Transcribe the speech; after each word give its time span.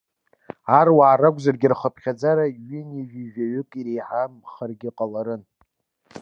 Аруаа 0.79 1.15
ракәзаргьы 1.21 1.67
рхыԥхьаӡара 1.73 2.45
ҩынҩажәижәаҩык 2.67 3.69
иреиҳамхаргьы 3.79 4.89
ҟаларын. 4.97 5.41